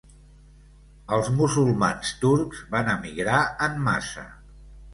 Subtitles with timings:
[1.17, 4.29] Els musulmans turcs van emigrar en massa.